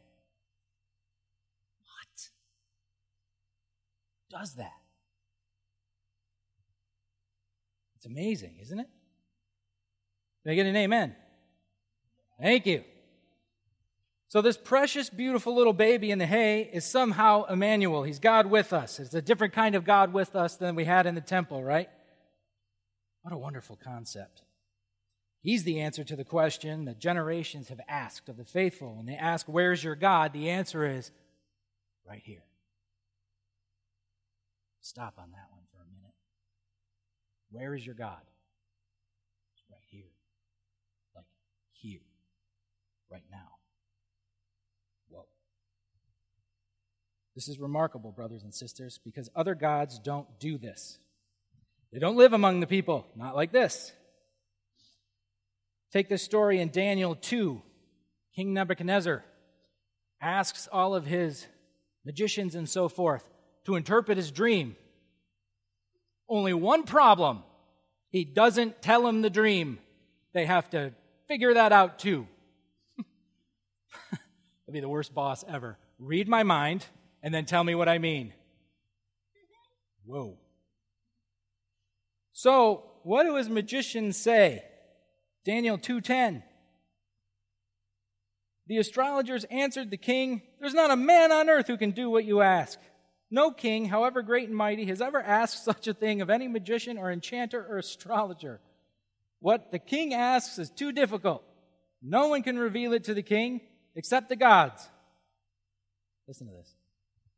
[4.31, 4.73] What does that?
[7.97, 8.89] It's amazing, isn't it?
[10.43, 11.17] Can I get an amen?
[12.41, 12.85] Thank you.
[14.29, 18.03] So, this precious, beautiful little baby in the hay is somehow Emmanuel.
[18.03, 19.01] He's God with us.
[19.01, 21.89] It's a different kind of God with us than we had in the temple, right?
[23.29, 24.41] What a wonderful concept.
[25.43, 28.95] He's the answer to the question that generations have asked of the faithful.
[28.97, 30.33] When they ask, Where's your God?
[30.33, 31.11] the answer is,
[32.09, 32.45] Right here.
[34.81, 36.15] Stop on that one for a minute.
[37.51, 38.23] Where is your God?
[39.53, 40.15] It's right here.
[41.15, 41.27] Like
[41.73, 42.01] here.
[43.11, 43.57] Right now.
[45.11, 45.27] Whoa.
[47.35, 50.99] This is remarkable, brothers and sisters, because other gods don't do this.
[51.93, 53.93] They don't live among the people, not like this.
[55.93, 57.63] Take this story in Daniel 2.
[58.37, 59.25] King Nebuchadnezzar
[60.21, 61.47] asks all of his
[62.05, 63.29] magicians and so forth
[63.65, 64.77] to interpret his dream.
[66.29, 67.43] Only one problem
[68.11, 69.79] he doesn't tell them the dream.
[70.35, 70.93] They have to
[71.27, 72.27] figure that out too.
[74.11, 75.79] That'd be the worst boss ever.
[75.99, 76.85] Read my mind
[77.23, 78.33] and then tell me what I mean.
[80.05, 80.39] Whoa.
[82.39, 84.63] So, what do his magicians say?
[85.45, 86.45] Daniel 2:10.
[88.69, 92.25] The astrologers answered the king, There's not a man on earth who can do what
[92.25, 92.79] you ask.
[93.29, 96.97] No king, however great and mighty, has ever asked such a thing of any magician
[96.97, 98.61] or enchanter or astrologer.
[99.41, 101.43] What the king asks is too difficult.
[102.01, 103.63] No one can reveal it to the king
[103.97, 104.89] except the gods.
[106.29, 106.73] Listen to this.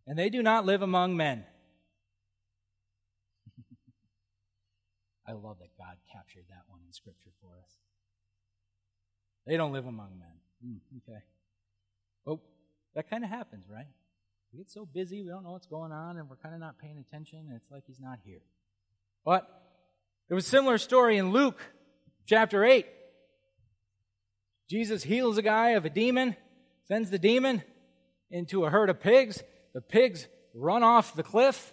[0.06, 1.46] And they do not live among men.
[5.30, 7.70] I love that God captured that one in Scripture for us.
[9.46, 10.36] They don't live among men.
[10.66, 11.20] Mm, okay.
[12.24, 12.40] Well,
[12.96, 13.86] that kind of happens, right?
[14.52, 16.78] We get so busy, we don't know what's going on, and we're kind of not
[16.78, 18.42] paying attention, and it's like he's not here.
[19.24, 19.48] But
[20.28, 21.60] there was a similar story in Luke
[22.26, 22.84] chapter 8.
[24.68, 26.34] Jesus heals a guy of a demon,
[26.88, 27.62] sends the demon
[28.32, 29.44] into a herd of pigs.
[29.74, 31.72] The pigs run off the cliff.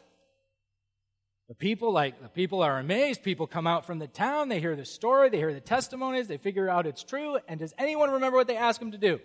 [1.49, 3.23] The people, like, the people are amazed.
[3.23, 4.49] People come out from the town.
[4.49, 5.29] They hear the story.
[5.29, 6.27] They hear the testimonies.
[6.27, 7.37] They figure out it's true.
[7.47, 9.19] And does anyone remember what they ask him to do?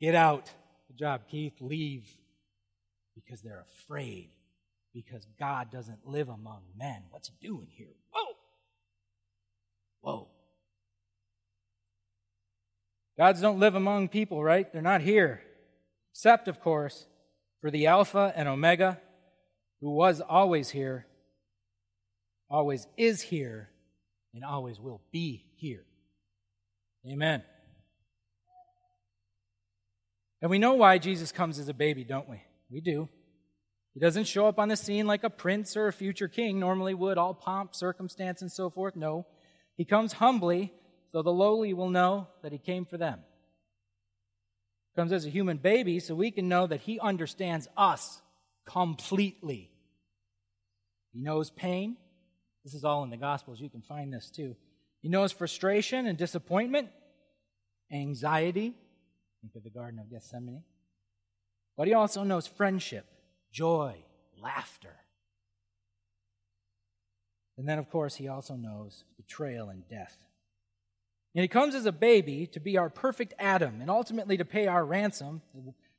[0.00, 0.50] Get out.
[0.88, 1.54] Good job, Keith.
[1.60, 2.08] Leave.
[3.14, 4.30] Because they're afraid.
[4.92, 7.04] Because God doesn't live among men.
[7.10, 7.94] What's he doing here?
[8.12, 8.34] Whoa.
[10.00, 10.28] Whoa.
[13.16, 14.70] Gods don't live among people, right?
[14.72, 15.42] They're not here.
[16.12, 17.06] Except, of course,
[17.60, 19.00] for the Alpha and Omega
[19.82, 21.06] who was always here,
[22.48, 23.68] always is here,
[24.32, 25.84] and always will be here.
[27.06, 27.42] Amen.
[30.40, 32.40] And we know why Jesus comes as a baby, don't we?
[32.70, 33.08] We do.
[33.94, 36.94] He doesn't show up on the scene like a prince or a future king normally
[36.94, 38.94] would, all pomp, circumstance, and so forth.
[38.94, 39.26] No.
[39.76, 40.72] He comes humbly
[41.10, 43.18] so the lowly will know that he came for them.
[44.94, 48.22] He Comes as a human baby so we can know that he understands us
[48.64, 49.71] completely.
[51.12, 51.96] He knows pain.
[52.64, 53.60] This is all in the Gospels.
[53.60, 54.56] You can find this too.
[55.00, 56.88] He knows frustration and disappointment,
[57.92, 58.74] anxiety.
[59.42, 60.62] Think of the Garden of Gethsemane.
[61.76, 63.06] But he also knows friendship,
[63.50, 63.96] joy,
[64.40, 64.94] laughter.
[67.58, 70.16] And then, of course, he also knows betrayal and death.
[71.34, 74.66] And he comes as a baby to be our perfect Adam and ultimately to pay
[74.66, 75.42] our ransom,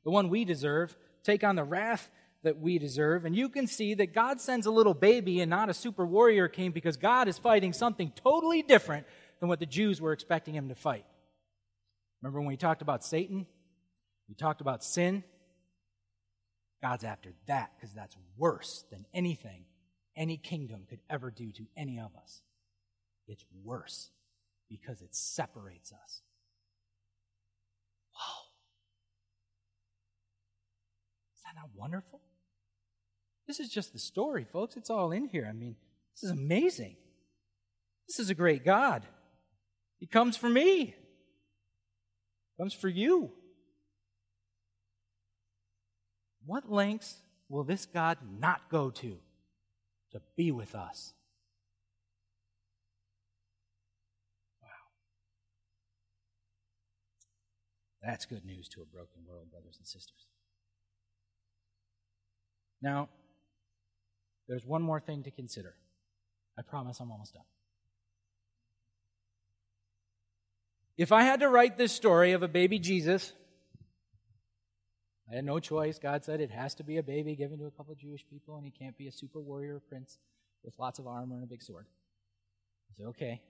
[0.04, 2.08] the one we deserve, take on the wrath
[2.44, 3.24] that we deserve.
[3.24, 6.48] And you can see that God sends a little baby and not a super warrior
[6.48, 9.06] king because God is fighting something totally different
[9.40, 11.04] than what the Jews were expecting him to fight.
[12.22, 13.46] Remember when we talked about Satan?
[14.28, 15.24] We talked about sin.
[16.80, 19.64] God's after that because that's worse than anything
[20.16, 22.42] any kingdom could ever do to any of us.
[23.26, 24.10] It's worse
[24.68, 26.22] because it separates us.
[28.14, 28.44] Wow.
[31.34, 32.20] Is that not wonderful?
[33.46, 34.76] This is just the story, folks.
[34.76, 35.46] It's all in here.
[35.48, 35.76] I mean,
[36.14, 36.96] this is amazing.
[38.08, 39.04] This is a great God.
[39.98, 40.86] He comes for me.
[40.86, 40.94] He
[42.58, 43.32] comes for you.
[46.46, 47.16] What lengths
[47.48, 49.18] will this God not go to
[50.12, 51.14] to be with us?
[54.62, 54.68] Wow.
[58.02, 60.26] That's good news to a broken world, brothers and sisters.
[62.82, 63.08] Now,
[64.48, 65.74] there's one more thing to consider.
[66.58, 67.44] I promise I'm almost done.
[70.96, 73.32] If I had to write this story of a baby Jesus,
[75.30, 75.98] I had no choice.
[75.98, 78.56] God said it has to be a baby given to a couple of Jewish people,
[78.56, 80.18] and he can't be a super warrior prince
[80.62, 81.86] with lots of armor and a big sword.
[82.96, 83.42] Said, okay.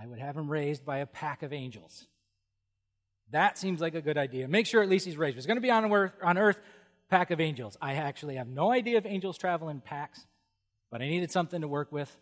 [0.00, 2.06] I would have him raised by a pack of angels.
[3.30, 4.48] That seems like a good idea.
[4.48, 5.36] Make sure at least he's raised.
[5.36, 6.60] He's going to be on earth, on earth,
[7.10, 7.76] pack of angels.
[7.80, 10.24] I actually have no idea if angels travel in packs,
[10.90, 12.14] but I needed something to work with.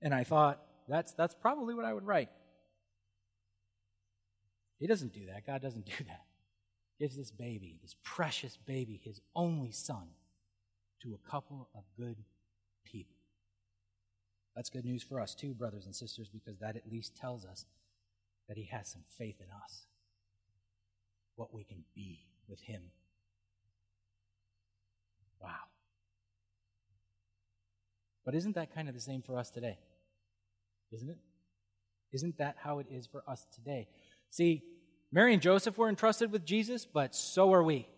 [0.00, 2.30] And I thought, that's, that's probably what I would write.
[4.78, 5.46] He doesn't do that.
[5.46, 6.22] God doesn't do that
[6.98, 10.08] gives this baby, this precious baby, his only son,
[11.02, 12.16] to a couple of good
[12.84, 13.16] people.
[14.56, 17.66] That's good news for us, too, brothers and sisters, because that at least tells us
[18.48, 19.86] that he has some faith in us,
[21.36, 22.82] what we can be with him.
[25.42, 25.50] Wow.
[28.24, 29.78] But isn't that kind of the same for us today?
[30.92, 31.18] Isn't it?
[32.12, 33.88] Isn't that how it is for us today?
[34.30, 34.62] See,
[35.12, 37.88] Mary and Joseph were entrusted with Jesus, but so are we.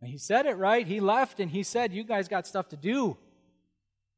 [0.00, 0.86] And he said it right.
[0.86, 3.16] He left and he said, You guys got stuff to do.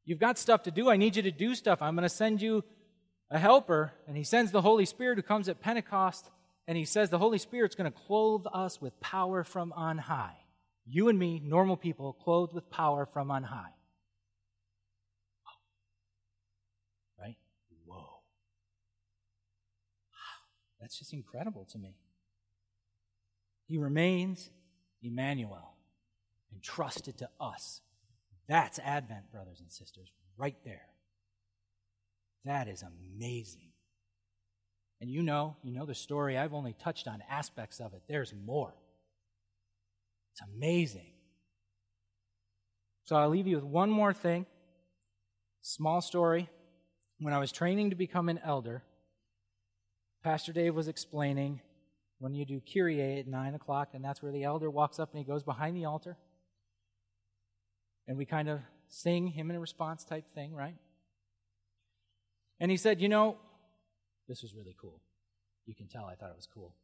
[0.05, 0.89] You've got stuff to do.
[0.89, 1.81] I need you to do stuff.
[1.81, 2.63] I'm going to send you
[3.29, 3.93] a helper.
[4.07, 6.29] And he sends the Holy Spirit who comes at Pentecost.
[6.67, 10.35] And he says the Holy Spirit's going to clothe us with power from on high.
[10.89, 13.73] You and me, normal people, clothed with power from on high.
[15.45, 15.51] Wow.
[17.19, 17.37] Right?
[17.85, 17.97] Whoa.
[17.97, 18.21] Wow.
[20.79, 21.97] That's just incredible to me.
[23.65, 24.49] He remains
[25.01, 25.75] Emmanuel,
[26.53, 27.81] entrusted to us.
[28.47, 30.87] That's Advent, brothers and sisters, right there.
[32.45, 33.71] That is amazing.
[35.01, 36.37] And you know, you know the story.
[36.37, 38.03] I've only touched on aspects of it.
[38.07, 38.73] There's more.
[40.37, 41.13] It's amazing.
[43.05, 44.45] So I'll leave you with one more thing.
[45.61, 46.47] Small story.
[47.19, 48.83] When I was training to become an elder,
[50.23, 51.61] Pastor Dave was explaining
[52.19, 55.17] when you do Kyrie at 9 o'clock, and that's where the elder walks up and
[55.17, 56.17] he goes behind the altar.
[58.07, 58.59] And we kind of
[58.89, 60.75] sing him in a response type thing, right?
[62.59, 63.37] And he said, You know,
[64.27, 65.01] this was really cool.
[65.65, 66.75] You can tell I thought it was cool.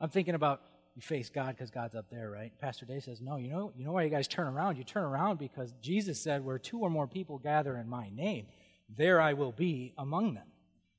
[0.00, 0.62] I'm thinking about
[0.94, 2.52] you face God because God's up there, right?
[2.60, 4.76] Pastor Dave says, No, you know, you know why you guys turn around?
[4.76, 8.46] You turn around because Jesus said, Where two or more people gather in my name,
[8.94, 10.46] there I will be among them.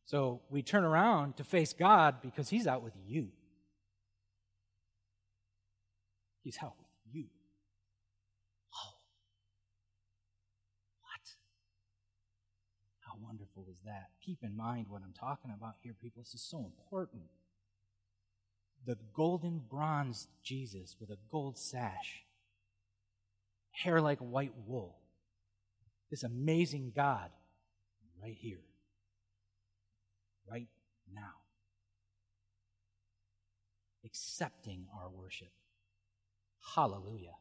[0.05, 3.29] So we turn around to face God because He's out with you.
[6.41, 7.25] He's out with you.
[8.73, 8.95] Oh.
[11.01, 11.29] What?
[12.99, 14.07] How wonderful is that?
[14.25, 16.23] Keep in mind what I'm talking about here, people.
[16.23, 17.23] This is so important.
[18.85, 22.23] The golden bronze Jesus with a gold sash,
[23.71, 24.97] hair like white wool.
[26.09, 27.31] This amazing God
[28.21, 28.59] right here
[30.49, 30.67] right
[31.13, 31.33] now.
[34.05, 35.51] Accepting our worship.
[36.75, 37.35] Hallelujah.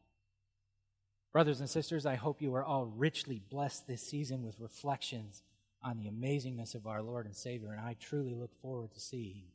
[1.31, 5.41] Brothers and sisters, I hope you are all richly blessed this season with reflections
[5.83, 9.45] on the amazingness of our Lord and Savior, and I truly look forward to seeing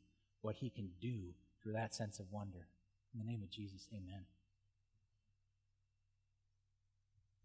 [0.41, 1.33] what He can do
[1.69, 2.67] through that sense of wonder.
[3.13, 4.25] In the name of Jesus, amen.